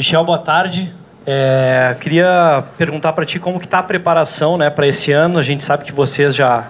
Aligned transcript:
Michel, 0.00 0.24
boa 0.24 0.38
tarde. 0.38 0.90
É, 1.26 1.94
queria 2.00 2.64
perguntar 2.78 3.12
para 3.12 3.26
ti 3.26 3.38
como 3.38 3.60
que 3.60 3.66
está 3.66 3.80
a 3.80 3.82
preparação 3.82 4.56
né, 4.56 4.70
para 4.70 4.86
esse 4.86 5.12
ano. 5.12 5.38
A 5.38 5.42
gente 5.42 5.62
sabe 5.62 5.84
que 5.84 5.92
vocês 5.92 6.34
já, 6.34 6.68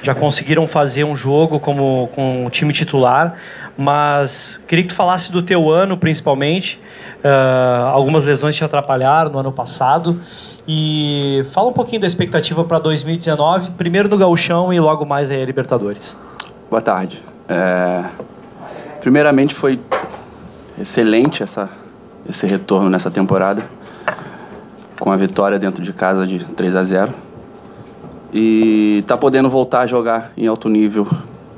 já 0.00 0.14
conseguiram 0.14 0.64
fazer 0.64 1.02
um 1.02 1.16
jogo 1.16 1.58
como, 1.58 2.08
com 2.14 2.46
o 2.46 2.50
time 2.50 2.72
titular, 2.72 3.34
mas 3.76 4.60
queria 4.68 4.84
que 4.84 4.90
tu 4.90 4.94
falasse 4.94 5.32
do 5.32 5.42
teu 5.42 5.68
ano, 5.68 5.96
principalmente. 5.96 6.80
Uh, 7.16 7.88
algumas 7.88 8.22
lesões 8.22 8.54
te 8.54 8.62
atrapalharam 8.62 9.32
no 9.32 9.40
ano 9.40 9.50
passado. 9.50 10.20
E 10.68 11.44
fala 11.50 11.70
um 11.70 11.72
pouquinho 11.72 12.00
da 12.00 12.06
expectativa 12.06 12.62
para 12.62 12.78
2019, 12.78 13.72
primeiro 13.72 14.08
no 14.08 14.16
Gauchão 14.16 14.72
e 14.72 14.78
logo 14.78 15.04
mais 15.04 15.32
aí 15.32 15.42
a 15.42 15.44
Libertadores. 15.44 16.16
Boa 16.70 16.80
tarde. 16.80 17.20
É... 17.48 18.04
Primeiramente 19.00 19.52
foi 19.52 19.80
excelente 20.80 21.42
essa, 21.42 21.68
esse 22.28 22.46
retorno 22.46 22.90
nessa 22.90 23.10
temporada, 23.10 23.62
com 25.00 25.10
a 25.10 25.16
vitória 25.16 25.58
dentro 25.58 25.82
de 25.82 25.92
casa 25.92 26.26
de 26.26 26.44
3 26.44 26.76
a 26.76 26.84
0 26.84 27.12
E 28.32 29.02
tá 29.06 29.16
podendo 29.16 29.48
voltar 29.48 29.80
a 29.80 29.86
jogar 29.86 30.32
em 30.36 30.46
alto 30.46 30.68
nível, 30.68 31.08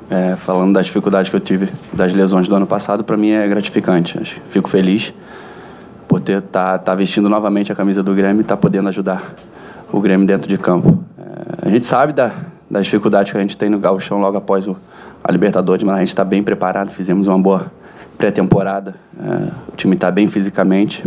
é, 0.09 0.35
falando 0.37 0.75
das 0.75 0.87
dificuldades 0.87 1.31
que 1.31 1.37
eu 1.37 1.41
tive 1.41 1.73
das 1.93 2.13
lesões 2.13 2.47
do 2.47 2.55
ano 2.55 2.67
passado, 2.67 3.03
para 3.03 3.17
mim 3.17 3.31
é 3.31 3.47
gratificante. 3.49 4.41
Fico 4.49 4.69
feliz 4.69 5.13
por 6.07 6.21
ter 6.21 6.43
tá, 6.43 6.79
tá 6.79 6.95
vestindo 6.95 7.29
novamente 7.29 7.73
a 7.73 7.75
camisa 7.75 8.03
do 8.03 8.15
Grêmio 8.15 8.41
e 8.41 8.45
tá 8.45 8.57
podendo 8.57 8.89
ajudar 8.89 9.35
o 9.93 10.01
Grêmio 10.01 10.27
dentro 10.27 10.49
de 10.49 10.59
campo. 10.59 11.03
É, 11.19 11.69
a 11.69 11.71
gente 11.71 11.87
sabe 11.87 12.13
da, 12.13 12.33
das 12.71 12.85
dificuldades 12.85 13.33
que 13.33 13.39
a 13.39 13.41
gente 13.41 13.57
tem 13.57 13.69
no 13.69 13.79
gauchão 13.79 14.21
logo 14.21 14.37
após 14.37 14.67
o, 14.67 14.77
a 15.23 15.33
Libertadores, 15.33 15.83
mas 15.83 15.97
a 15.97 15.99
gente 16.01 16.09
está 16.09 16.25
bem 16.25 16.43
preparado, 16.43 16.91
fizemos 16.91 17.27
uma 17.27 17.39
boa 17.39 17.73
pré-temporada, 18.21 18.97
é, 19.19 19.49
o 19.73 19.77
time 19.77 19.95
está 19.95 20.11
bem 20.11 20.29
fisicamente. 20.29 21.03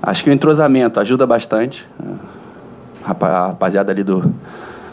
Acho 0.00 0.22
que 0.22 0.30
o 0.30 0.32
entrosamento 0.32 1.00
ajuda 1.00 1.26
bastante. 1.26 1.84
É, 2.00 2.32
a 3.04 3.48
rapaziada 3.48 3.90
ali 3.90 4.04
do, 4.04 4.32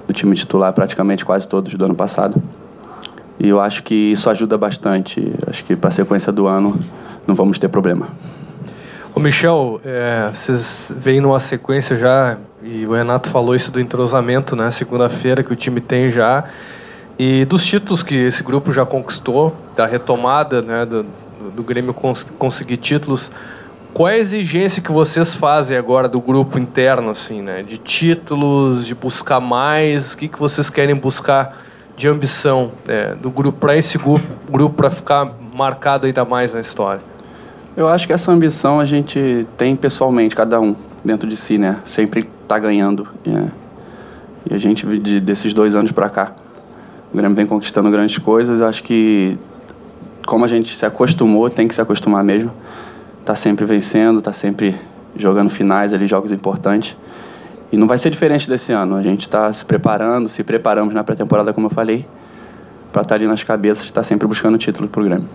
do 0.08 0.11
time 0.11 0.36
titular, 0.36 0.73
praticamente 0.73 1.23
quase 1.23 1.47
todos 1.47 1.71
do 1.75 1.86
ano 1.86 1.94
passado. 1.94 2.41
E 3.39 3.47
eu 3.47 3.61
acho 3.61 3.83
que 3.83 3.94
isso 3.94 4.27
ajuda 4.27 4.58
bastante. 4.58 5.31
Acho 5.47 5.63
que 5.63 5.75
para 5.75 5.89
a 5.89 5.91
sequência 5.91 6.31
do 6.31 6.47
ano 6.47 6.80
não 7.27 7.36
vamos 7.36 7.59
ter 7.59 7.67
problema. 7.67 8.08
Ô 9.14 9.19
Michel, 9.19 9.80
é, 9.86 10.31
vocês 10.33 10.91
vêm 10.97 11.21
numa 11.21 11.39
sequência 11.39 11.95
já, 11.95 12.38
e 12.64 12.88
o 12.88 12.93
Renato 12.93 13.30
falou 13.30 13.53
isso 13.53 13.71
do 13.71 13.80
entrosamento, 13.80 14.55
né? 14.55 14.71
Segunda-feira 14.71 15.43
que 15.43 15.53
o 15.53 15.55
time 15.55 15.80
tem 15.80 16.09
já. 16.09 16.45
E 17.19 17.45
dos 17.45 17.64
títulos 17.64 18.02
que 18.02 18.16
esse 18.16 18.41
grupo 18.41 18.73
já 18.73 18.83
conquistou, 18.83 19.55
da 19.80 19.85
retomada 19.85 20.61
né, 20.61 20.85
do, 20.85 21.05
do 21.55 21.63
Grêmio 21.63 21.94
cons 21.94 22.23
conseguir 22.38 22.75
títulos, 22.75 23.31
qual 23.94 24.09
é 24.09 24.16
a 24.16 24.17
exigência 24.17 24.83
que 24.83 24.91
vocês 24.91 25.33
fazem 25.33 25.77
agora 25.77 26.09
do 26.09 26.19
grupo 26.19 26.59
interno, 26.59 27.11
assim, 27.11 27.41
né? 27.41 27.63
De 27.63 27.77
títulos, 27.77 28.86
de 28.86 28.94
buscar 28.94 29.39
mais, 29.39 30.11
o 30.11 30.17
que, 30.17 30.27
que 30.27 30.38
vocês 30.38 30.69
querem 30.69 30.95
buscar 30.95 31.63
de 31.95 32.09
ambição 32.09 32.73
né, 32.86 33.16
do 33.16 33.31
grupo 33.31 33.58
para 33.58 33.77
esse 33.77 33.97
grupo, 33.97 34.27
grupo 34.52 34.75
para 34.75 34.91
ficar 34.91 35.31
marcado 35.55 36.08
ainda 36.08 36.25
mais 36.25 36.53
na 36.53 36.59
história? 36.59 37.02
Eu 37.77 37.88
acho 37.88 38.05
que 38.05 38.11
essa 38.11 38.33
ambição 38.33 38.81
a 38.81 38.86
gente 38.86 39.47
tem 39.58 39.77
pessoalmente, 39.77 40.36
cada 40.36 40.59
um 40.59 40.75
dentro 41.05 41.27
de 41.27 41.38
si, 41.38 41.58
né? 41.58 41.80
Sempre 41.86 42.30
tá 42.49 42.59
ganhando. 42.59 43.08
É. 43.25 43.47
E 44.52 44.53
a 44.53 44.58
gente, 44.58 44.86
de, 44.99 45.21
desses 45.21 45.53
dois 45.53 45.73
anos 45.73 45.93
para 45.93 46.09
cá, 46.09 46.33
o 47.14 47.17
Grêmio 47.17 47.36
vem 47.36 47.47
conquistando 47.47 47.89
grandes 47.89 48.17
coisas. 48.17 48.61
Acho 48.61 48.83
que, 48.83 49.38
como 50.30 50.45
a 50.45 50.47
gente 50.47 50.75
se 50.75 50.85
acostumou, 50.85 51.49
tem 51.49 51.67
que 51.67 51.73
se 51.73 51.81
acostumar 51.81 52.23
mesmo. 52.23 52.52
Tá 53.25 53.35
sempre 53.35 53.66
vencendo, 53.66 54.22
tá 54.22 54.31
sempre 54.31 54.80
jogando 55.16 55.49
finais 55.49 55.91
ali, 55.91 56.05
jogos 56.05 56.31
importantes. 56.31 56.95
E 57.71 57.77
não 57.77 57.88
vai 57.88 57.97
ser 57.97 58.11
diferente 58.11 58.47
desse 58.47 58.71
ano. 58.71 58.95
A 58.95 59.02
gente 59.02 59.21
está 59.21 59.52
se 59.52 59.66
preparando, 59.66 60.30
se 60.30 60.44
preparamos 60.44 60.94
na 60.94 61.03
pré-temporada, 61.03 61.52
como 61.52 61.65
eu 61.65 61.71
falei, 61.71 62.05
para 62.93 63.02
estar 63.02 63.09
tá 63.09 63.15
ali 63.15 63.26
nas 63.26 63.43
cabeças, 63.43 63.86
estar 63.86 64.02
tá 64.02 64.04
sempre 64.04 64.27
buscando 64.27 64.55
título 64.59 64.87
para 64.87 65.02
o 65.02 65.04
Grêmio. 65.04 65.27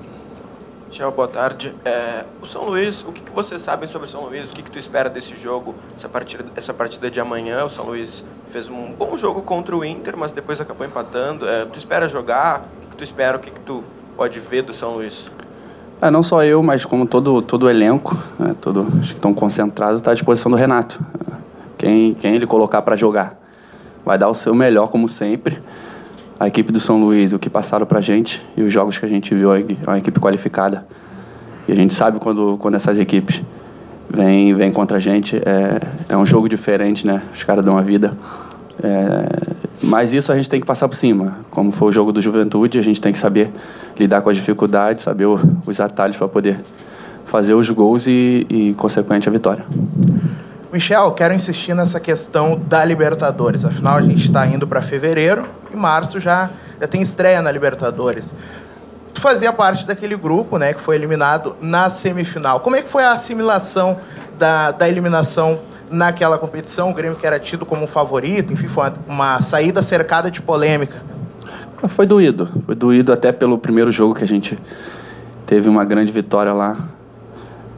Tchau, 0.92 1.10
boa 1.10 1.26
tarde. 1.26 1.74
É, 1.84 2.22
o 2.40 2.46
São 2.46 2.64
Luís, 2.64 3.02
o 3.02 3.10
que, 3.10 3.20
que 3.20 3.58
sabem 3.58 3.88
sobre 3.88 4.06
o 4.06 4.10
São 4.10 4.26
Luís? 4.26 4.48
O 4.52 4.54
que, 4.54 4.62
que 4.62 4.70
tu 4.70 4.78
espera 4.78 5.10
desse 5.10 5.34
jogo, 5.34 5.74
essa 5.96 6.08
partida, 6.08 6.44
essa 6.54 6.72
partida 6.72 7.10
de 7.10 7.18
amanhã? 7.18 7.64
O 7.64 7.68
São 7.68 7.86
Luís 7.86 8.22
fez 8.52 8.68
um 8.68 8.92
bom 8.92 9.18
jogo 9.18 9.42
contra 9.42 9.76
o 9.76 9.84
Inter, 9.84 10.16
mas 10.16 10.30
depois 10.30 10.60
acabou 10.60 10.86
empatando. 10.86 11.48
É, 11.48 11.64
tu 11.64 11.76
espera 11.76 12.08
jogar? 12.08 12.60
O 12.60 12.80
que, 12.82 12.90
que, 12.90 12.96
tu 12.98 13.02
espera? 13.02 13.36
O 13.36 13.40
que, 13.40 13.50
que 13.50 13.60
tu 13.60 13.82
pode 14.16 14.40
ver 14.40 14.62
do 14.62 14.74
São 14.74 14.94
Luís? 14.94 15.26
É, 16.00 16.10
não 16.10 16.22
só 16.22 16.44
eu, 16.44 16.62
mas 16.62 16.84
como 16.84 17.06
todo, 17.06 17.40
todo 17.40 17.64
o 17.64 17.70
elenco, 17.70 18.18
né, 18.38 18.54
todo, 18.60 18.84
que 19.00 19.14
estão 19.14 19.32
concentrados, 19.32 20.00
está 20.00 20.10
à 20.10 20.14
disposição 20.14 20.50
do 20.50 20.56
Renato. 20.56 21.00
Quem, 21.78 22.14
quem 22.14 22.34
ele 22.34 22.46
colocar 22.46 22.82
para 22.82 22.96
jogar 22.96 23.38
vai 24.04 24.18
dar 24.18 24.28
o 24.28 24.34
seu 24.34 24.54
melhor, 24.54 24.88
como 24.88 25.08
sempre 25.08 25.58
a 26.38 26.48
equipe 26.48 26.72
do 26.72 26.80
São 26.80 27.00
Luís, 27.00 27.32
o 27.32 27.38
que 27.38 27.48
passaram 27.48 27.86
para 27.86 27.98
a 27.98 28.02
gente 28.02 28.44
e 28.56 28.62
os 28.62 28.72
jogos 28.72 28.98
que 28.98 29.06
a 29.06 29.08
gente 29.08 29.34
viu, 29.34 29.54
é 29.54 29.64
uma 29.86 29.98
equipe 29.98 30.18
qualificada. 30.20 30.86
E 31.66 31.72
a 31.72 31.74
gente 31.74 31.94
sabe 31.94 32.18
quando, 32.18 32.58
quando 32.58 32.74
essas 32.74 32.98
equipes 32.98 33.42
vêm 34.10 34.52
vem 34.54 34.70
contra 34.70 34.98
a 34.98 35.00
gente, 35.00 35.36
é, 35.36 35.80
é 36.08 36.16
um 36.16 36.26
jogo 36.26 36.48
diferente, 36.48 37.06
né? 37.06 37.22
Os 37.32 37.42
caras 37.42 37.64
dão 37.64 37.78
a 37.78 37.80
vida. 37.80 38.16
É, 38.82 39.63
mas 39.84 40.12
isso 40.12 40.32
a 40.32 40.36
gente 40.36 40.48
tem 40.48 40.60
que 40.60 40.66
passar 40.66 40.88
por 40.88 40.96
cima. 40.96 41.38
Como 41.50 41.70
foi 41.70 41.88
o 41.88 41.92
jogo 41.92 42.12
do 42.12 42.20
Juventude, 42.20 42.78
a 42.78 42.82
gente 42.82 43.00
tem 43.00 43.12
que 43.12 43.18
saber 43.18 43.50
lidar 43.98 44.22
com 44.22 44.30
as 44.30 44.36
dificuldades, 44.36 45.02
saber 45.02 45.26
os 45.26 45.80
atalhos 45.80 46.16
para 46.16 46.28
poder 46.28 46.60
fazer 47.26 47.54
os 47.54 47.68
gols 47.70 48.06
e, 48.06 48.46
e, 48.48 48.74
consequente, 48.74 49.28
a 49.28 49.32
vitória. 49.32 49.64
Michel, 50.72 51.12
quero 51.12 51.32
insistir 51.32 51.74
nessa 51.74 52.00
questão 52.00 52.60
da 52.66 52.84
Libertadores. 52.84 53.64
Afinal, 53.64 53.96
a 53.96 54.02
gente 54.02 54.26
está 54.26 54.46
indo 54.46 54.66
para 54.66 54.82
fevereiro 54.82 55.44
e 55.72 55.76
março 55.76 56.20
já, 56.20 56.50
já 56.80 56.86
tem 56.86 57.00
estreia 57.00 57.40
na 57.40 57.50
Libertadores. 57.50 58.32
Tu 59.12 59.20
fazia 59.20 59.52
parte 59.52 59.86
daquele 59.86 60.16
grupo, 60.16 60.58
né, 60.58 60.72
que 60.74 60.80
foi 60.80 60.96
eliminado 60.96 61.54
na 61.60 61.88
semifinal. 61.88 62.58
Como 62.60 62.74
é 62.74 62.82
que 62.82 62.90
foi 62.90 63.04
a 63.04 63.12
assimilação 63.12 63.98
da, 64.36 64.72
da 64.72 64.88
eliminação 64.88 65.60
naquela 65.94 66.38
competição? 66.38 66.90
O 66.90 66.94
Grêmio 66.94 67.16
que 67.16 67.26
era 67.26 67.38
tido 67.38 67.64
como 67.64 67.86
favorito, 67.86 68.52
enfim, 68.52 68.68
foi 68.68 68.92
uma, 69.08 69.40
saída 69.40 69.82
cercada 69.82 70.30
de 70.30 70.42
polêmica. 70.42 71.02
Foi 71.88 72.06
doído. 72.06 72.48
Foi 72.66 72.74
doído 72.74 73.12
até 73.12 73.32
pelo 73.32 73.58
primeiro 73.58 73.92
jogo 73.92 74.14
que 74.14 74.24
a 74.24 74.28
gente 74.28 74.58
teve 75.46 75.68
uma 75.68 75.84
grande 75.84 76.10
vitória 76.10 76.52
lá 76.52 76.94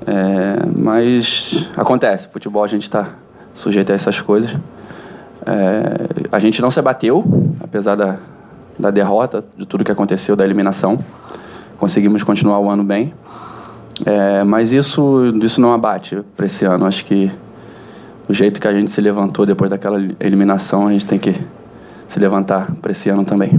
é, 0.07 0.65
mas 0.73 1.69
acontece, 1.77 2.29
futebol 2.29 2.63
a 2.63 2.69
gente 2.69 2.85
está 2.85 3.11
sujeito 3.53 3.91
a 3.91 3.95
essas 3.95 4.21
coisas. 4.21 4.57
É, 5.45 6.27
a 6.31 6.39
gente 6.39 6.63
não 6.63 6.71
se 6.71 6.79
abateu, 6.79 7.25
apesar 7.61 7.97
da, 7.97 8.19
da 8.79 8.91
derrota, 8.91 9.45
de 9.57 9.67
tudo 9.67 9.85
que 9.85 9.91
aconteceu, 9.91 10.37
da 10.37 10.45
eliminação. 10.45 10.97
Conseguimos 11.77 12.23
continuar 12.23 12.61
o 12.61 12.71
ano 12.71 12.85
bem. 12.85 13.13
É, 14.05 14.45
mas 14.45 14.73
isso, 14.73 15.33
isso 15.43 15.61
não 15.61 15.73
abate 15.73 16.23
para 16.37 16.47
esse 16.47 16.65
ano. 16.65 16.87
Acho 16.87 17.05
que 17.05 17.33
o 18.29 18.35
jeito 18.35 18.61
que 18.61 18.67
a 18.67 18.73
gente 18.73 18.91
se 18.91 19.01
levantou 19.01 19.47
depois 19.47 19.71
daquela 19.71 19.99
eliminação, 20.19 20.89
a 20.89 20.93
gente 20.93 21.07
tem 21.07 21.19
que 21.19 21.35
se 22.07 22.19
levantar 22.19 22.73
para 22.83 22.93
esse 22.93 23.09
ano 23.09 23.25
também. 23.25 23.59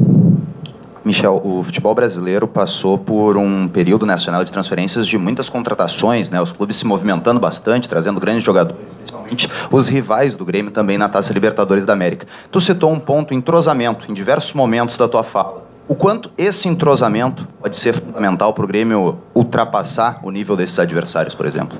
Michel, 1.07 1.41
o 1.41 1.63
futebol 1.63 1.95
brasileiro 1.95 2.49
passou 2.49 2.97
por 2.97 3.37
um 3.37 3.65
período 3.69 4.05
nacional 4.05 4.43
de 4.43 4.51
transferências 4.51 5.07
de 5.07 5.17
muitas 5.17 5.47
contratações, 5.47 6.29
né? 6.29 6.41
Os 6.41 6.51
clubes 6.51 6.75
se 6.75 6.85
movimentando 6.85 7.39
bastante, 7.39 7.87
trazendo 7.87 8.19
grandes 8.19 8.43
jogadores, 8.43 8.81
principalmente 8.97 9.49
os 9.71 9.87
rivais 9.87 10.35
do 10.35 10.43
Grêmio 10.43 10.69
também 10.69 10.97
na 10.97 11.07
Taça 11.07 11.31
Libertadores 11.31 11.85
da 11.85 11.93
América. 11.93 12.27
Tu 12.51 12.59
citou 12.59 12.91
um 12.91 12.99
ponto, 12.99 13.33
entrosamento, 13.33 14.11
em 14.11 14.13
diversos 14.13 14.51
momentos 14.51 14.97
da 14.97 15.07
tua 15.07 15.23
fala. 15.23 15.65
O 15.87 15.95
quanto 15.95 16.29
esse 16.37 16.67
entrosamento 16.67 17.47
pode 17.61 17.77
ser 17.77 17.93
fundamental 17.93 18.53
para 18.53 18.65
o 18.65 18.67
Grêmio 18.67 19.17
ultrapassar 19.33 20.19
o 20.23 20.29
nível 20.29 20.57
desses 20.57 20.77
adversários, 20.77 21.33
por 21.33 21.45
exemplo? 21.45 21.79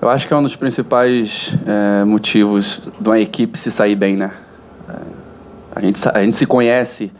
Eu 0.00 0.08
acho 0.08 0.28
que 0.28 0.32
é 0.32 0.36
um 0.36 0.42
dos 0.42 0.54
principais 0.54 1.54
é, 1.66 2.04
motivos 2.04 2.90
de 3.00 3.08
uma 3.08 3.18
equipe 3.18 3.58
se 3.58 3.70
sair 3.70 3.96
bem, 3.96 4.16
né? 4.16 4.32
É, 4.88 4.92
a, 5.74 5.80
gente, 5.80 6.08
a 6.08 6.22
gente 6.22 6.36
se 6.36 6.46
conhece 6.46 7.10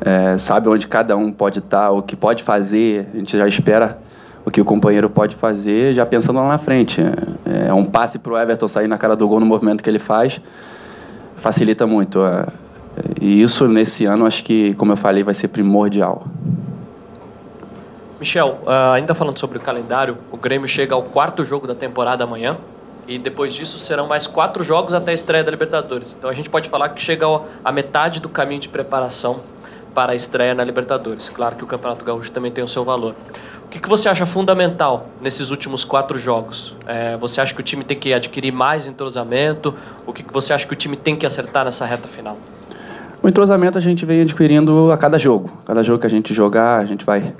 é, 0.00 0.36
sabe 0.38 0.68
onde 0.68 0.86
cada 0.86 1.16
um 1.16 1.32
pode 1.32 1.60
estar, 1.60 1.90
o 1.90 2.02
que 2.02 2.14
pode 2.14 2.42
fazer, 2.42 3.08
a 3.14 3.16
gente 3.16 3.36
já 3.36 3.48
espera 3.48 3.98
o 4.44 4.50
que 4.50 4.60
o 4.60 4.64
companheiro 4.64 5.08
pode 5.08 5.34
fazer, 5.34 5.94
já 5.94 6.04
pensando 6.04 6.38
lá 6.38 6.46
na 6.46 6.58
frente. 6.58 7.00
É, 7.00 7.68
é 7.68 7.74
um 7.74 7.84
passe 7.84 8.18
para 8.18 8.32
o 8.32 8.38
Everton 8.38 8.68
sair 8.68 8.86
na 8.86 8.98
cara 8.98 9.16
do 9.16 9.26
gol 9.26 9.40
no 9.40 9.46
movimento 9.46 9.82
que 9.82 9.88
ele 9.88 9.98
faz, 9.98 10.40
facilita 11.36 11.86
muito. 11.86 12.24
É, 12.24 12.46
e 13.20 13.40
isso, 13.40 13.66
nesse 13.66 14.04
ano, 14.04 14.26
acho 14.26 14.44
que, 14.44 14.74
como 14.74 14.92
eu 14.92 14.96
falei, 14.96 15.24
vai 15.24 15.34
ser 15.34 15.48
primordial. 15.48 16.26
Michel, 18.24 18.58
uh, 18.62 18.94
ainda 18.94 19.14
falando 19.14 19.38
sobre 19.38 19.58
o 19.58 19.60
calendário, 19.60 20.16
o 20.32 20.36
Grêmio 20.38 20.66
chega 20.66 20.94
ao 20.94 21.02
quarto 21.02 21.44
jogo 21.44 21.66
da 21.66 21.74
temporada 21.74 22.24
amanhã. 22.24 22.56
E 23.06 23.18
depois 23.18 23.52
disso 23.52 23.78
serão 23.78 24.06
mais 24.06 24.26
quatro 24.26 24.64
jogos 24.64 24.94
até 24.94 25.10
a 25.10 25.14
estreia 25.14 25.44
da 25.44 25.50
Libertadores. 25.50 26.16
Então 26.18 26.30
a 26.30 26.32
gente 26.32 26.48
pode 26.48 26.70
falar 26.70 26.88
que 26.88 27.02
chega 27.02 27.26
à 27.62 27.70
metade 27.70 28.20
do 28.20 28.30
caminho 28.30 28.62
de 28.62 28.68
preparação 28.70 29.40
para 29.94 30.12
a 30.12 30.14
estreia 30.14 30.54
na 30.54 30.64
Libertadores. 30.64 31.28
Claro 31.28 31.54
que 31.54 31.62
o 31.62 31.66
Campeonato 31.66 32.02
Gaúcho 32.02 32.32
também 32.32 32.50
tem 32.50 32.64
o 32.64 32.68
seu 32.68 32.82
valor. 32.82 33.14
O 33.66 33.68
que, 33.68 33.78
que 33.78 33.90
você 33.90 34.08
acha 34.08 34.24
fundamental 34.24 35.08
nesses 35.20 35.50
últimos 35.50 35.84
quatro 35.84 36.18
jogos? 36.18 36.74
É, 36.86 37.18
você 37.18 37.42
acha 37.42 37.52
que 37.52 37.60
o 37.60 37.62
time 37.62 37.84
tem 37.84 37.98
que 37.98 38.14
adquirir 38.14 38.52
mais 38.52 38.86
entrosamento? 38.86 39.74
O 40.06 40.12
que, 40.14 40.22
que 40.22 40.32
você 40.32 40.54
acha 40.54 40.66
que 40.66 40.72
o 40.72 40.76
time 40.76 40.96
tem 40.96 41.14
que 41.14 41.26
acertar 41.26 41.66
nessa 41.66 41.84
reta 41.84 42.08
final? 42.08 42.38
O 43.22 43.28
entrosamento 43.28 43.76
a 43.76 43.82
gente 43.82 44.06
vem 44.06 44.22
adquirindo 44.22 44.90
a 44.90 44.96
cada 44.96 45.18
jogo. 45.18 45.50
Cada 45.66 45.82
jogo 45.82 46.00
que 46.00 46.06
a 46.06 46.10
gente 46.10 46.32
jogar, 46.32 46.78
a 46.78 46.86
gente 46.86 47.04
vai 47.04 47.34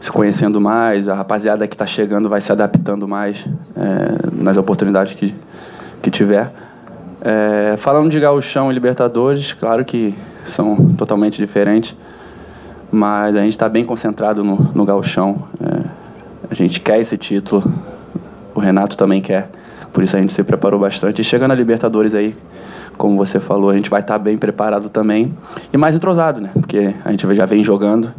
se 0.00 0.12
conhecendo 0.12 0.60
mais, 0.60 1.08
a 1.08 1.14
rapaziada 1.14 1.66
que 1.66 1.74
está 1.74 1.86
chegando 1.86 2.28
vai 2.28 2.40
se 2.40 2.52
adaptando 2.52 3.08
mais 3.08 3.44
é, 3.76 4.30
nas 4.32 4.56
oportunidades 4.56 5.14
que, 5.14 5.34
que 6.00 6.10
tiver. 6.10 6.52
É, 7.20 7.74
falando 7.76 8.08
de 8.10 8.20
gauchão 8.20 8.70
e 8.70 8.74
Libertadores, 8.74 9.52
claro 9.52 9.84
que 9.84 10.14
são 10.44 10.76
totalmente 10.96 11.38
diferentes, 11.38 11.96
mas 12.90 13.34
a 13.34 13.40
gente 13.40 13.50
está 13.50 13.68
bem 13.68 13.84
concentrado 13.84 14.44
no, 14.44 14.56
no 14.72 14.84
gauchão. 14.84 15.44
É, 15.60 15.88
a 16.50 16.54
gente 16.54 16.80
quer 16.80 17.00
esse 17.00 17.16
título, 17.16 17.62
o 18.54 18.60
Renato 18.60 18.96
também 18.96 19.20
quer, 19.20 19.50
por 19.92 20.04
isso 20.04 20.16
a 20.16 20.20
gente 20.20 20.32
se 20.32 20.44
preparou 20.44 20.78
bastante. 20.78 21.20
E 21.20 21.24
chegando 21.24 21.50
a 21.50 21.54
Libertadores 21.54 22.14
aí, 22.14 22.36
como 22.96 23.16
você 23.16 23.40
falou, 23.40 23.70
a 23.70 23.74
gente 23.74 23.90
vai 23.90 24.00
estar 24.00 24.14
tá 24.14 24.18
bem 24.18 24.38
preparado 24.38 24.88
também 24.88 25.34
e 25.72 25.76
mais 25.76 25.96
entrosado, 25.96 26.40
né? 26.40 26.50
Porque 26.54 26.94
a 27.04 27.10
gente 27.10 27.34
já 27.34 27.46
vem 27.46 27.64
jogando 27.64 28.12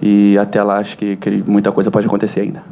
e 0.00 0.38
até 0.38 0.62
lá 0.62 0.78
acho 0.78 0.96
que, 0.96 1.16
que 1.16 1.44
muita 1.46 1.70
coisa 1.72 1.90
pode 1.90 2.06
acontecer 2.06 2.40
ainda. 2.40 2.62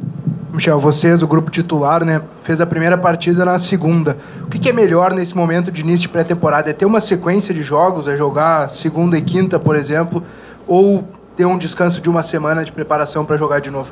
Michel, 0.51 0.79
vocês, 0.79 1.21
o 1.21 1.27
grupo 1.27 1.51
titular, 1.51 2.03
né, 2.03 2.21
fez 2.43 2.59
a 2.59 2.65
primeira 2.65 2.97
partida 2.97 3.45
na 3.45 3.59
segunda. 3.59 4.17
O 4.43 4.47
que, 4.47 4.57
que 4.57 4.69
é 4.69 4.73
melhor 4.73 5.13
nesse 5.13 5.37
momento 5.37 5.71
de 5.71 5.81
início 5.81 6.01
de 6.01 6.09
pré-temporada? 6.09 6.69
É 6.69 6.73
ter 6.73 6.85
uma 6.85 6.99
sequência 6.99 7.53
de 7.53 7.61
jogos, 7.61 8.07
é 8.07 8.17
jogar 8.17 8.71
segunda 8.71 9.17
e 9.17 9.21
quinta, 9.21 9.59
por 9.59 9.75
exemplo, 9.75 10.23
ou 10.67 11.07
ter 11.37 11.45
um 11.45 11.57
descanso 11.57 12.01
de 12.01 12.09
uma 12.09 12.23
semana 12.23 12.65
de 12.65 12.71
preparação 12.71 13.23
para 13.23 13.37
jogar 13.37 13.61
de 13.61 13.69
novo? 13.69 13.91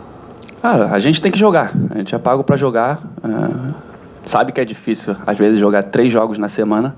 Ah, 0.62 0.90
a 0.92 1.00
gente 1.00 1.22
tem 1.22 1.32
que 1.32 1.38
jogar. 1.38 1.72
A 1.92 2.00
gente 2.00 2.14
é 2.14 2.18
pago 2.18 2.44
para 2.44 2.58
jogar. 2.58 3.00
Uh, 3.24 3.74
sabe 4.26 4.52
que 4.52 4.60
é 4.60 4.66
difícil, 4.66 5.16
às 5.26 5.38
vezes, 5.38 5.60
jogar 5.60 5.84
três 5.84 6.12
jogos 6.12 6.38
na 6.38 6.50
semana. 6.50 6.96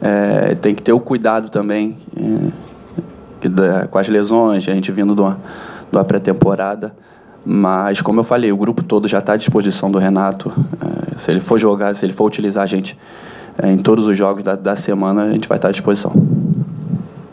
É, 0.00 0.54
tem 0.56 0.74
que 0.74 0.82
ter 0.82 0.92
o 0.92 0.98
cuidado 0.98 1.48
também. 1.48 1.98
É, 2.16 2.71
com 3.90 3.98
as 3.98 4.08
lesões, 4.08 4.68
a 4.68 4.72
gente 4.72 4.90
vindo 4.92 5.14
de 5.14 5.20
uma, 5.20 5.38
uma 5.90 6.04
pré-temporada. 6.04 6.94
Mas, 7.44 8.00
como 8.00 8.20
eu 8.20 8.24
falei, 8.24 8.52
o 8.52 8.56
grupo 8.56 8.82
todo 8.82 9.08
já 9.08 9.18
está 9.18 9.32
à 9.32 9.36
disposição 9.36 9.90
do 9.90 9.98
Renato. 9.98 10.52
É, 10.80 11.18
se 11.18 11.30
ele 11.30 11.40
for 11.40 11.58
jogar, 11.58 11.94
se 11.96 12.06
ele 12.06 12.12
for 12.12 12.24
utilizar 12.24 12.62
a 12.62 12.66
gente 12.66 12.96
é, 13.58 13.70
em 13.70 13.78
todos 13.78 14.06
os 14.06 14.16
jogos 14.16 14.44
da, 14.44 14.54
da 14.54 14.76
semana, 14.76 15.24
a 15.24 15.32
gente 15.32 15.48
vai 15.48 15.58
estar 15.58 15.68
tá 15.68 15.70
à 15.70 15.72
disposição. 15.72 16.12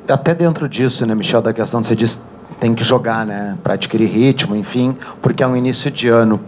Até 0.07 0.33
dentro 0.33 0.67
disso, 0.67 1.05
né, 1.05 1.13
Michel, 1.13 1.41
da 1.41 1.53
questão 1.53 1.81
de 1.81 1.87
você 1.87 1.95
diz 1.95 2.19
tem 2.59 2.75
que 2.75 2.83
jogar, 2.83 3.25
né, 3.25 3.57
para 3.63 3.75
adquirir 3.75 4.07
ritmo, 4.07 4.55
enfim, 4.55 4.95
porque 5.21 5.41
é 5.41 5.47
um 5.47 5.55
início 5.55 5.89
de 5.89 6.09
ano. 6.09 6.41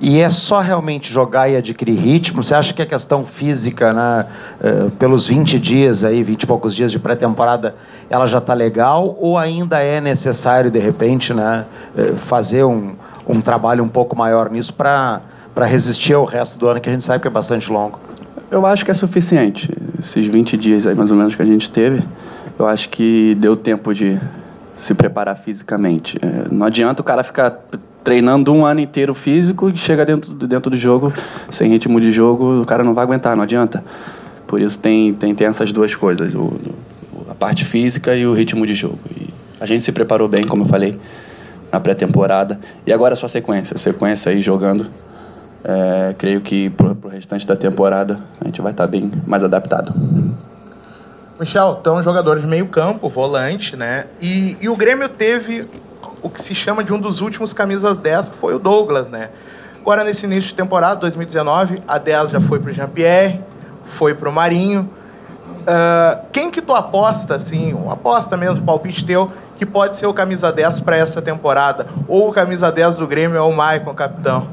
E 0.00 0.18
é 0.18 0.30
só 0.30 0.60
realmente 0.60 1.12
jogar 1.12 1.48
e 1.48 1.56
adquirir 1.56 1.94
ritmo? 1.94 2.42
Você 2.42 2.54
acha 2.54 2.72
que 2.72 2.80
a 2.80 2.86
questão 2.86 3.24
física, 3.24 3.92
né, 3.92 4.26
uh, 4.60 4.90
pelos 4.92 5.26
20 5.28 5.58
dias 5.58 6.04
aí, 6.04 6.22
20 6.22 6.42
e 6.42 6.46
poucos 6.46 6.74
dias 6.74 6.90
de 6.90 6.98
pré-temporada, 6.98 7.76
ela 8.10 8.26
já 8.26 8.38
está 8.38 8.54
legal 8.54 9.16
ou 9.20 9.36
ainda 9.36 9.80
é 9.80 10.00
necessário 10.00 10.70
de 10.70 10.78
repente, 10.78 11.34
né, 11.34 11.64
uh, 11.96 12.16
fazer 12.16 12.64
um, 12.64 12.94
um 13.26 13.40
trabalho 13.40 13.84
um 13.84 13.88
pouco 13.88 14.16
maior 14.16 14.50
nisso 14.50 14.72
para 14.74 15.20
para 15.54 15.66
resistir 15.66 16.12
ao 16.12 16.24
resto 16.24 16.56
do 16.56 16.68
ano 16.68 16.80
que 16.80 16.88
a 16.88 16.92
gente 16.92 17.04
sabe 17.04 17.20
que 17.20 17.26
é 17.26 17.30
bastante 17.30 17.68
longo? 17.72 17.98
Eu 18.48 18.64
acho 18.64 18.84
que 18.84 18.92
é 18.92 18.94
suficiente. 18.94 19.68
Esses 19.98 20.24
20 20.24 20.56
dias 20.56 20.86
aí 20.86 20.94
mais 20.94 21.10
ou 21.10 21.16
menos 21.16 21.34
que 21.34 21.42
a 21.42 21.44
gente 21.44 21.68
teve, 21.68 22.00
eu 22.56 22.64
acho 22.64 22.88
que 22.88 23.36
deu 23.40 23.56
tempo 23.56 23.92
de 23.92 24.20
se 24.76 24.94
preparar 24.94 25.36
fisicamente. 25.36 26.16
É, 26.22 26.46
não 26.48 26.64
adianta 26.64 27.02
o 27.02 27.04
cara 27.04 27.24
ficar 27.24 27.58
treinando 28.04 28.54
um 28.54 28.64
ano 28.64 28.78
inteiro 28.78 29.12
físico 29.12 29.68
e 29.68 29.76
chega 29.76 30.06
dentro, 30.06 30.32
dentro 30.32 30.70
do 30.70 30.76
jogo 30.76 31.12
sem 31.50 31.68
ritmo 31.68 32.00
de 32.00 32.12
jogo, 32.12 32.62
o 32.62 32.64
cara 32.64 32.84
não 32.84 32.94
vai 32.94 33.02
aguentar, 33.02 33.34
não 33.34 33.42
adianta. 33.42 33.84
Por 34.46 34.60
isso 34.60 34.78
tem, 34.78 35.12
tem, 35.12 35.34
tem 35.34 35.48
essas 35.48 35.72
duas 35.72 35.96
coisas, 35.96 36.34
o, 36.34 36.56
a 37.28 37.34
parte 37.34 37.64
física 37.64 38.14
e 38.14 38.26
o 38.26 38.34
ritmo 38.34 38.66
de 38.66 38.74
jogo. 38.74 38.98
E 39.10 39.28
a 39.60 39.66
gente 39.66 39.82
se 39.82 39.92
preparou 39.92 40.28
bem, 40.28 40.46
como 40.46 40.62
eu 40.62 40.66
falei, 40.66 40.98
na 41.72 41.80
pré-temporada. 41.80 42.58
E 42.86 42.92
agora 42.92 43.14
é 43.14 43.16
só 43.16 43.28
sequência, 43.28 43.76
sequência 43.78 44.32
aí 44.32 44.40
jogando. 44.40 44.88
É, 45.64 46.14
creio 46.16 46.40
que 46.40 46.70
pro, 46.70 46.94
pro 46.94 47.10
restante 47.10 47.46
da 47.46 47.56
temporada 47.56 48.18
a 48.40 48.44
gente 48.44 48.60
vai 48.60 48.72
estar 48.72 48.86
bem 48.86 49.10
mais 49.26 49.42
adaptado. 49.42 49.92
Michel, 51.38 51.78
então 51.80 52.02
jogadores 52.02 52.42
de 52.42 52.48
meio 52.48 52.66
campo, 52.66 53.08
volante, 53.08 53.76
né? 53.76 54.06
E, 54.20 54.56
e 54.60 54.68
o 54.68 54.76
Grêmio 54.76 55.08
teve 55.08 55.68
o 56.22 56.28
que 56.28 56.42
se 56.42 56.54
chama 56.54 56.82
de 56.82 56.92
um 56.92 56.98
dos 56.98 57.20
últimos 57.20 57.52
camisas 57.52 58.00
10, 58.00 58.30
que 58.30 58.38
foi 58.38 58.54
o 58.54 58.58
Douglas, 58.58 59.08
né? 59.08 59.30
Agora, 59.80 60.04
nesse 60.04 60.26
início 60.26 60.50
de 60.50 60.54
temporada, 60.54 61.00
2019, 61.00 61.82
a 61.86 61.98
10 61.98 62.30
já 62.30 62.40
foi 62.40 62.58
para 62.58 62.70
o 62.70 62.74
Jean-Pierre, 62.74 63.40
foi 63.86 64.14
para 64.14 64.28
o 64.28 64.32
Marinho. 64.32 64.90
Uh, 65.68 66.24
quem 66.32 66.50
que 66.50 66.62
tu 66.62 66.72
aposta, 66.72 67.34
assim, 67.34 67.74
aposta 67.90 68.36
mesmo, 68.36 68.64
palpite 68.64 69.04
teu, 69.04 69.30
que 69.58 69.66
pode 69.66 69.96
ser 69.96 70.06
o 70.06 70.14
camisa 70.14 70.50
10 70.50 70.80
para 70.80 70.96
essa 70.96 71.20
temporada? 71.20 71.86
Ou 72.06 72.28
o 72.28 72.32
camisa 72.32 72.70
10 72.72 72.96
do 72.96 73.06
Grêmio 73.06 73.36
é 73.36 73.40
o 73.40 73.52
Maicon, 73.52 73.94
capitão? 73.94 74.48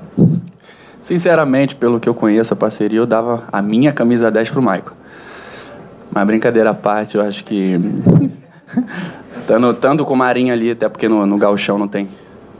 Sinceramente, 0.99 1.75
pelo 1.75 1.99
que 1.99 2.09
eu 2.09 2.15
conheço 2.15 2.53
a 2.53 2.57
parceria, 2.57 2.99
eu 2.99 3.05
dava 3.05 3.43
a 3.51 3.61
minha 3.61 3.93
camisa 3.93 4.31
10 4.31 4.49
pro 4.49 4.61
Maicon. 4.61 4.95
Mas 6.11 6.25
brincadeira 6.25 6.71
à 6.71 6.73
parte, 6.73 7.15
eu 7.15 7.21
acho 7.21 7.43
que. 7.43 7.79
tanto, 9.45 9.73
tanto 9.75 10.05
com 10.05 10.13
o 10.13 10.17
Marinho 10.17 10.51
ali, 10.51 10.71
até 10.71 10.89
porque 10.89 11.07
no, 11.07 11.25
no 11.25 11.37
Galchão 11.37 11.77
não 11.77 11.87
tem 11.87 12.09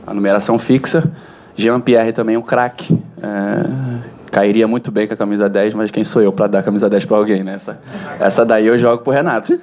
a 0.06 0.14
numeração 0.14 0.58
fixa. 0.58 1.10
Jean-Pierre 1.56 2.12
também 2.12 2.36
é 2.36 2.38
um 2.38 2.42
craque. 2.42 2.96
É, 3.22 3.95
cairia 4.30 4.66
muito 4.66 4.90
bem 4.90 5.06
com 5.06 5.14
a 5.14 5.16
camisa 5.16 5.48
10, 5.48 5.74
mas 5.74 5.90
quem 5.90 6.04
sou 6.04 6.22
eu 6.22 6.32
para 6.32 6.46
dar 6.46 6.58
a 6.60 6.62
camisa 6.62 6.88
10 6.88 7.04
para 7.04 7.16
alguém, 7.16 7.42
né? 7.42 7.54
Essa, 7.54 7.78
essa 8.18 8.44
daí 8.44 8.66
eu 8.66 8.78
jogo 8.78 9.02
pro 9.02 9.12
Renato. 9.12 9.58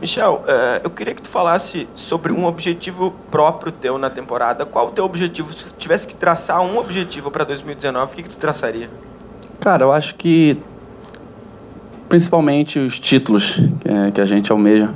Michel, 0.00 0.44
uh, 0.44 0.80
eu 0.84 0.90
queria 0.90 1.12
que 1.12 1.22
tu 1.22 1.28
falasse 1.28 1.88
sobre 1.94 2.32
um 2.32 2.44
objetivo 2.44 3.12
próprio 3.30 3.72
teu 3.72 3.98
na 3.98 4.08
temporada. 4.08 4.64
Qual 4.64 4.88
o 4.88 4.90
teu 4.90 5.04
objetivo? 5.04 5.52
Se 5.52 5.64
tivesse 5.76 6.06
que 6.06 6.14
traçar 6.14 6.60
um 6.60 6.78
objetivo 6.78 7.30
para 7.30 7.44
2019, 7.44 8.12
o 8.12 8.16
que, 8.16 8.22
que 8.22 8.28
tu 8.28 8.36
traçaria? 8.36 8.88
Cara, 9.58 9.84
eu 9.84 9.92
acho 9.92 10.14
que 10.14 10.56
principalmente 12.08 12.78
os 12.78 12.98
títulos 12.98 13.60
que, 14.14 14.20
a 14.20 14.26
gente 14.26 14.50
almeja 14.50 14.94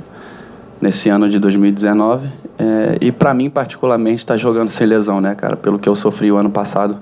nesse 0.81 1.09
ano 1.09 1.29
de 1.29 1.37
2019. 1.37 2.27
É, 2.57 2.97
e 3.01 3.11
para 3.11 3.33
mim, 3.33 3.49
particularmente, 3.49 4.19
está 4.19 4.37
jogando 4.37 4.69
sem 4.69 4.87
lesão, 4.87 5.21
né, 5.21 5.35
cara? 5.35 5.55
Pelo 5.55 5.77
que 5.77 5.87
eu 5.87 5.95
sofri 5.95 6.31
o 6.31 6.37
ano 6.37 6.49
passado. 6.49 6.97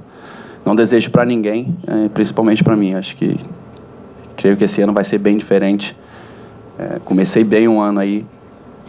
Não 0.65 0.75
desejo 0.75 1.09
para 1.09 1.25
ninguém, 1.25 1.75
é, 1.87 2.09
principalmente 2.09 2.63
para 2.63 2.75
mim. 2.75 2.93
Acho 2.93 3.15
que 3.15 3.38
creio 4.36 4.57
que 4.57 4.63
esse 4.63 4.81
ano 4.81 4.93
vai 4.93 5.03
ser 5.03 5.17
bem 5.17 5.38
diferente. 5.38 5.95
É, 6.77 7.00
comecei 7.03 7.43
bem 7.43 7.67
um 7.67 7.81
ano 7.81 8.00
aí. 8.00 8.25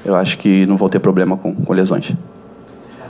Eu 0.05 0.17
acho 0.17 0.39
que 0.39 0.67
não 0.67 0.77
vou 0.77 0.89
ter 0.89 0.99
problema 0.99 1.37
com, 1.37 1.55
com 1.55 1.73
lesões. 1.73 2.13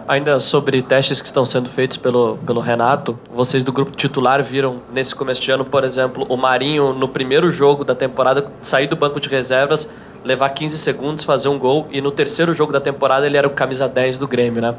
Ainda 0.07 0.41
sobre 0.41 0.83
testes 0.83 1.21
que 1.21 1.27
estão 1.27 1.47
sendo 1.47 1.71
feitos 1.71 1.97
pelo, 1.97 2.37
pelo 2.45 2.61
Renato, 2.61 3.19
vocês 3.33 3.63
do 3.63 3.73
grupo 3.73 3.93
titular 3.93 4.43
viram 4.43 4.81
nesse 4.93 5.15
começo 5.15 5.41
de 5.41 5.51
ano, 5.51 5.65
por 5.65 5.85
exemplo, 5.85 6.27
o 6.29 6.37
Marinho 6.37 6.93
no 6.93 7.09
primeiro 7.09 7.51
jogo 7.51 7.85
da 7.85 7.95
temporada 7.95 8.51
sair 8.61 8.89
do 8.89 8.97
banco 8.97 9.21
de 9.21 9.29
reservas, 9.29 9.89
levar 10.25 10.51
15 10.51 10.77
segundos, 10.79 11.25
fazer 11.25 11.49
um 11.49 11.59
gol 11.59 11.87
e 11.91 12.01
no 12.01 12.11
terceiro 12.11 12.53
jogo 12.53 12.73
da 12.73 12.81
temporada 12.81 13.27
ele 13.27 13.37
era 13.37 13.47
o 13.47 13.51
camisa 13.51 13.89
10 13.89 14.19
do 14.19 14.27
Grêmio, 14.27 14.61
né? 14.61 14.75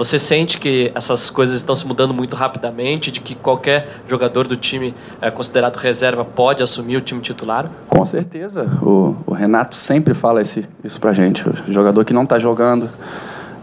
Você 0.00 0.18
sente 0.18 0.58
que 0.58 0.90
essas 0.94 1.28
coisas 1.28 1.56
estão 1.56 1.76
se 1.76 1.86
mudando 1.86 2.14
muito 2.14 2.34
rapidamente, 2.34 3.12
de 3.12 3.20
que 3.20 3.34
qualquer 3.34 4.00
jogador 4.08 4.48
do 4.48 4.56
time 4.56 4.94
é, 5.20 5.30
considerado 5.30 5.76
reserva 5.76 6.24
pode 6.24 6.62
assumir 6.62 6.96
o 6.96 7.02
time 7.02 7.20
titular? 7.20 7.70
Com 7.86 8.02
certeza. 8.06 8.64
O, 8.80 9.14
o 9.26 9.34
Renato 9.34 9.76
sempre 9.76 10.14
fala 10.14 10.40
esse, 10.40 10.66
isso 10.82 10.98
pra 10.98 11.12
gente. 11.12 11.46
O 11.46 11.70
jogador 11.70 12.02
que 12.06 12.14
não 12.14 12.22
está 12.22 12.38
jogando, 12.38 12.88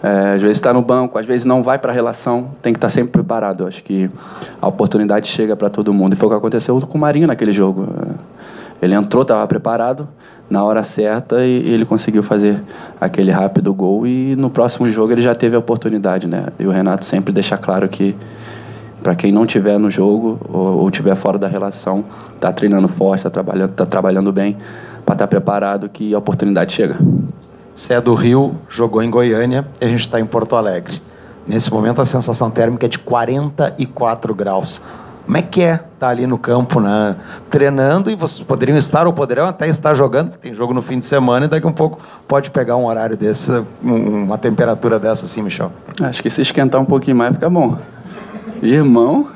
é, 0.03 0.35
às 0.35 0.41
vezes 0.43 0.57
está 0.57 0.71
no 0.71 0.83
banco, 0.83 1.17
às 1.17 1.25
vezes 1.25 1.43
não 1.43 1.63
vai 1.63 1.79
para 1.79 1.91
a 1.91 1.95
relação, 1.95 2.51
tem 2.61 2.71
que 2.71 2.77
estar 2.77 2.89
tá 2.89 2.93
sempre 2.93 3.13
preparado. 3.13 3.63
Eu 3.63 3.67
acho 3.67 3.81
que 3.81 4.07
a 4.61 4.67
oportunidade 4.67 5.27
chega 5.27 5.55
para 5.55 5.71
todo 5.71 5.91
mundo. 5.91 6.13
E 6.13 6.15
foi 6.15 6.27
o 6.27 6.29
que 6.29 6.37
aconteceu 6.37 6.79
com 6.81 6.99
o 6.99 7.01
Marinho 7.01 7.25
naquele 7.25 7.51
jogo. 7.51 7.89
É, 7.99 8.85
ele 8.85 8.93
entrou, 8.93 9.23
estava 9.23 9.47
preparado 9.47 10.07
na 10.49 10.63
hora 10.63 10.83
certa 10.83 11.45
e 11.45 11.69
ele 11.69 11.85
conseguiu 11.85 12.23
fazer 12.23 12.61
aquele 12.99 13.31
rápido 13.31 13.73
gol. 13.73 14.07
E 14.07 14.35
no 14.35 14.49
próximo 14.49 14.89
jogo 14.89 15.11
ele 15.11 15.21
já 15.21 15.35
teve 15.35 15.55
a 15.55 15.59
oportunidade, 15.59 16.27
né? 16.27 16.47
E 16.57 16.65
o 16.65 16.71
Renato 16.71 17.05
sempre 17.05 17.33
deixa 17.33 17.57
claro 17.57 17.87
que 17.87 18.15
para 19.03 19.15
quem 19.15 19.31
não 19.31 19.45
tiver 19.45 19.77
no 19.77 19.89
jogo 19.89 20.39
ou, 20.51 20.79
ou 20.79 20.91
tiver 20.91 21.15
fora 21.15 21.37
da 21.37 21.47
relação, 21.47 22.03
está 22.35 22.51
treinando 22.51 22.87
forte, 22.87 23.19
está 23.19 23.29
trabalhando, 23.29 23.71
tá 23.71 23.85
trabalhando 23.85 24.31
bem, 24.31 24.57
para 25.05 25.13
estar 25.13 25.25
tá 25.25 25.27
preparado 25.27 25.89
que 25.89 26.13
a 26.13 26.17
oportunidade 26.17 26.73
chega. 26.73 26.97
Você 27.75 27.93
é 27.93 28.01
do 28.01 28.13
Rio, 28.15 28.55
jogou 28.69 29.03
em 29.03 29.09
Goiânia 29.09 29.67
e 29.79 29.85
a 29.85 29.87
gente 29.87 30.01
está 30.01 30.19
em 30.19 30.25
Porto 30.25 30.55
Alegre. 30.55 31.01
Nesse 31.45 31.71
momento 31.71 32.01
a 32.01 32.05
sensação 32.05 32.49
térmica 32.49 32.87
é 32.87 32.89
de 32.89 32.99
44 32.99 34.33
graus. 34.33 34.81
Como 35.27 35.35
é 35.35 35.41
que 35.41 35.61
é 35.61 35.73
estar 35.73 35.83
tá 35.99 36.07
ali 36.07 36.25
no 36.25 36.37
campo, 36.37 36.79
né? 36.79 37.17
Treinando 37.49 38.09
e 38.09 38.15
vocês 38.15 38.47
poderiam 38.47 38.77
estar 38.77 39.05
ou 39.05 39.11
poderiam 39.11 39.45
até 39.45 39.67
estar 39.67 39.93
jogando, 39.93 40.31
tem 40.37 40.53
jogo 40.53 40.73
no 40.73 40.81
fim 40.81 40.99
de 40.99 41.05
semana 41.05 41.47
e 41.47 41.49
daqui 41.49 41.67
a 41.67 41.69
um 41.69 41.73
pouco 41.73 41.99
pode 42.25 42.49
pegar 42.49 42.77
um 42.77 42.85
horário 42.85 43.17
desse, 43.17 43.51
uma 43.83 44.37
temperatura 44.37 44.97
dessa 44.97 45.25
assim, 45.25 45.41
Michel. 45.41 45.69
Acho 46.01 46.23
que 46.23 46.29
se 46.29 46.41
esquentar 46.41 46.79
um 46.79 46.85
pouquinho 46.85 47.17
mais 47.17 47.33
fica 47.33 47.49
bom. 47.49 47.77
Irmão, 48.63 49.27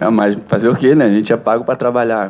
é, 0.00 0.10
mas 0.10 0.36
fazer 0.48 0.68
o 0.68 0.74
quê, 0.74 0.96
né? 0.96 1.04
A 1.04 1.10
gente 1.10 1.32
é 1.32 1.36
pago 1.36 1.64
para 1.64 1.76
trabalhar. 1.76 2.28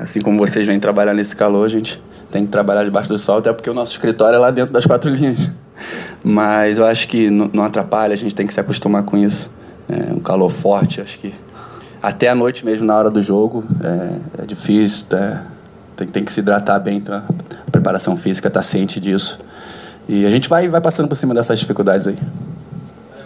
Assim 0.00 0.20
como 0.20 0.38
vocês 0.38 0.66
vêm 0.66 0.80
trabalhar 0.80 1.14
nesse 1.14 1.36
calor, 1.36 1.64
a 1.66 1.68
gente 1.68 2.02
tem 2.32 2.44
que 2.44 2.50
trabalhar 2.50 2.82
debaixo 2.82 3.08
do 3.08 3.16
sol, 3.16 3.38
até 3.38 3.52
porque 3.52 3.70
o 3.70 3.74
nosso 3.74 3.92
escritório 3.92 4.34
é 4.34 4.38
lá 4.40 4.50
dentro 4.50 4.72
das 4.72 4.84
quatro 4.84 5.08
linhas. 5.14 5.52
Mas 6.24 6.78
eu 6.78 6.84
acho 6.84 7.06
que 7.06 7.30
não 7.30 7.62
atrapalha, 7.62 8.12
a 8.12 8.16
gente 8.16 8.34
tem 8.34 8.44
que 8.44 8.52
se 8.52 8.58
acostumar 8.58 9.04
com 9.04 9.16
isso. 9.16 9.48
É 9.88 10.12
um 10.12 10.18
calor 10.18 10.50
forte, 10.50 11.00
acho 11.00 11.16
que 11.20 11.32
até 12.02 12.28
a 12.28 12.34
noite 12.34 12.64
mesmo, 12.64 12.86
na 12.86 12.96
hora 12.96 13.10
do 13.10 13.20
jogo, 13.22 13.64
é, 13.82 14.42
é 14.42 14.46
difícil, 14.46 15.06
é, 15.12 15.42
tem, 15.96 16.08
tem, 16.08 16.24
que 16.24 16.32
se 16.32 16.40
hidratar 16.40 16.78
bem, 16.78 16.98
então 16.98 17.16
a 17.16 17.70
preparação 17.70 18.16
física 18.16 18.48
está 18.48 18.62
ciente 18.62 19.00
disso. 19.00 19.38
E 20.08 20.24
a 20.24 20.30
gente 20.30 20.48
vai, 20.48 20.68
vai 20.68 20.80
passando 20.80 21.08
por 21.08 21.16
cima 21.16 21.34
dessas 21.34 21.58
dificuldades 21.58 22.06
aí. 22.06 22.16